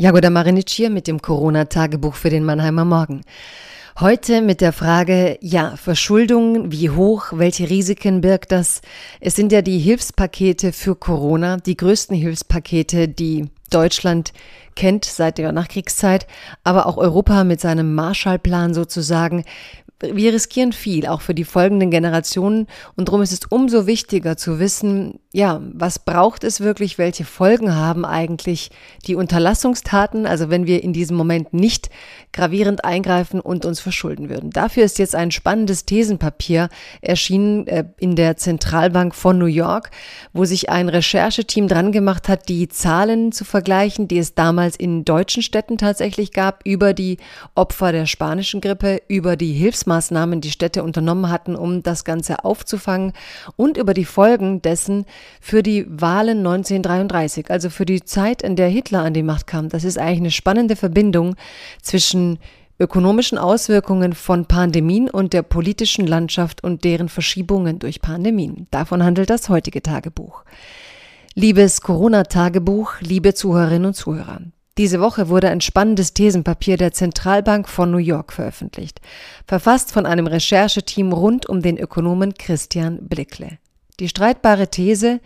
[0.00, 3.22] Jagoda Marinic hier mit dem Corona-Tagebuch für den Mannheimer Morgen.
[3.98, 8.80] Heute mit der Frage, ja, Verschuldung, wie hoch, welche Risiken birgt das?
[9.18, 14.32] Es sind ja die Hilfspakete für Corona, die größten Hilfspakete, die Deutschland
[14.76, 16.28] kennt seit der Nachkriegszeit,
[16.62, 19.42] aber auch Europa mit seinem Marshallplan sozusagen
[20.00, 22.66] wir riskieren viel, auch für die folgenden Generationen.
[22.96, 27.74] Und darum ist es umso wichtiger zu wissen, ja, was braucht es wirklich, welche Folgen
[27.74, 28.70] haben eigentlich
[29.06, 31.90] die Unterlassungstaten, also wenn wir in diesem Moment nicht
[32.32, 34.50] gravierend eingreifen und uns verschulden würden.
[34.50, 36.68] Dafür ist jetzt ein spannendes Thesenpapier
[37.02, 39.90] erschienen äh, in der Zentralbank von New York,
[40.32, 45.04] wo sich ein Rechercheteam dran gemacht hat, die Zahlen zu vergleichen, die es damals in
[45.04, 47.18] deutschen Städten tatsächlich gab, über die
[47.54, 52.44] Opfer der spanischen Grippe, über die Hilfs Hilfsmaßnahmen die Städte unternommen hatten, um das Ganze
[52.44, 53.12] aufzufangen
[53.56, 55.06] und über die Folgen dessen
[55.40, 59.68] für die Wahlen 1933, also für die Zeit, in der Hitler an die Macht kam.
[59.68, 61.36] Das ist eigentlich eine spannende Verbindung
[61.82, 62.38] zwischen
[62.78, 68.66] ökonomischen Auswirkungen von Pandemien und der politischen Landschaft und deren Verschiebungen durch Pandemien.
[68.70, 70.44] Davon handelt das heutige Tagebuch.
[71.34, 74.40] Liebes Corona-Tagebuch, liebe Zuhörerinnen und Zuhörer.
[74.78, 79.00] Diese Woche wurde ein spannendes Thesenpapier der Zentralbank von New York veröffentlicht,
[79.44, 83.58] verfasst von einem Rechercheteam rund um den Ökonomen Christian Blickle.
[83.98, 85.18] Die streitbare These,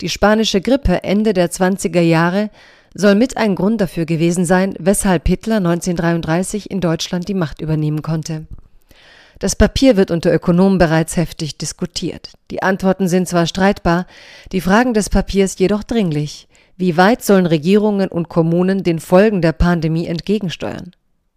[0.00, 2.50] die spanische Grippe Ende der 20er Jahre
[2.94, 8.02] soll mit ein Grund dafür gewesen sein, weshalb Hitler 1933 in Deutschland die Macht übernehmen
[8.02, 8.46] konnte.
[9.40, 12.30] Das Papier wird unter Ökonomen bereits heftig diskutiert.
[12.52, 14.06] Die Antworten sind zwar streitbar,
[14.52, 16.46] die Fragen des Papiers jedoch dringlich.
[16.76, 20.90] Wie weit sollen Regierungen und Kommunen den Folgen der Pandemie entgegensteuern?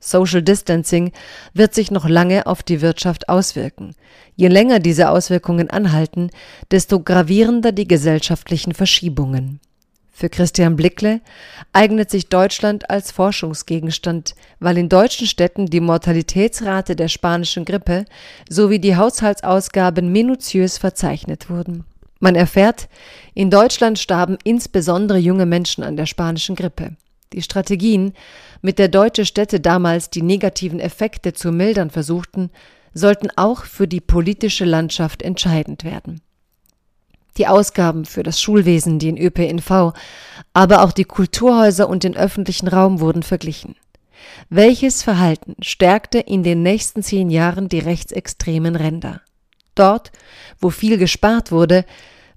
[0.00, 1.12] Social Distancing
[1.54, 3.94] wird sich noch lange auf die Wirtschaft auswirken.
[4.36, 6.30] Je länger diese Auswirkungen anhalten,
[6.70, 9.60] desto gravierender die gesellschaftlichen Verschiebungen.
[10.12, 11.20] Für Christian Blickle
[11.72, 18.04] eignet sich Deutschland als Forschungsgegenstand, weil in deutschen Städten die Mortalitätsrate der spanischen Grippe
[18.48, 21.84] sowie die Haushaltsausgaben minutiös verzeichnet wurden.
[22.20, 22.88] Man erfährt,
[23.34, 26.96] in Deutschland starben insbesondere junge Menschen an der spanischen Grippe.
[27.32, 28.14] Die Strategien,
[28.62, 32.50] mit der deutsche Städte damals die negativen Effekte zu mildern versuchten,
[32.94, 36.20] sollten auch für die politische Landschaft entscheidend werden.
[37.36, 39.92] Die Ausgaben für das Schulwesen, den ÖPNV,
[40.52, 43.76] aber auch die Kulturhäuser und den öffentlichen Raum wurden verglichen.
[44.48, 49.20] Welches Verhalten stärkte in den nächsten zehn Jahren die rechtsextremen Ränder?
[49.78, 50.10] Dort,
[50.60, 51.84] wo viel gespart wurde,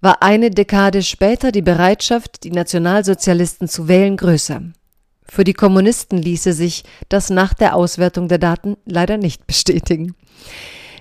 [0.00, 4.62] war eine Dekade später die Bereitschaft, die Nationalsozialisten zu wählen, größer.
[5.24, 10.14] Für die Kommunisten ließe sich das nach der Auswertung der Daten leider nicht bestätigen.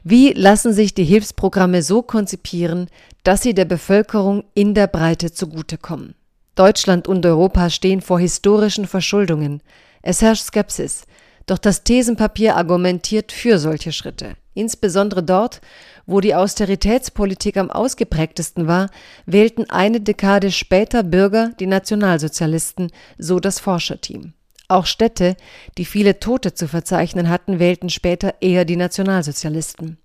[0.04, 2.88] Wie lassen sich die Hilfsprogramme so konzipieren,
[3.24, 6.16] dass sie der Bevölkerung in der Breite zugutekommen?
[6.56, 9.62] Deutschland und Europa stehen vor historischen Verschuldungen.
[10.02, 11.04] Es herrscht Skepsis.
[11.50, 14.36] Doch das Thesenpapier argumentiert für solche Schritte.
[14.54, 15.62] Insbesondere dort,
[16.06, 18.92] wo die Austeritätspolitik am ausgeprägtesten war,
[19.26, 24.34] wählten eine Dekade später Bürger die Nationalsozialisten, so das Forscherteam.
[24.68, 25.36] Auch Städte,
[25.80, 29.98] die viele Tote zu verzeichnen hatten, wählten später eher die Nationalsozialisten.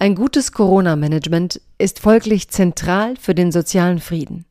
[0.00, 4.44] Ein gutes Corona-Management ist folglich zentral für den sozialen Frieden.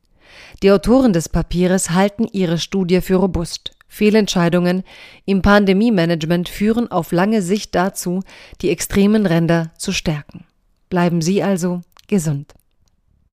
[0.62, 3.73] Die Autoren des Papieres halten ihre Studie für robust.
[3.86, 4.82] Fehlentscheidungen
[5.24, 8.22] im Pandemie-Management führen auf lange Sicht dazu,
[8.60, 10.44] die extremen Ränder zu stärken.
[10.90, 12.54] Bleiben Sie also gesund.